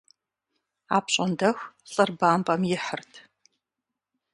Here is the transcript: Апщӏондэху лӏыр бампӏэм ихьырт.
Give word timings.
Апщӏондэху 0.97 1.71
лӏыр 1.91 2.09
бампӏэм 2.19 2.61
ихьырт. 2.75 3.11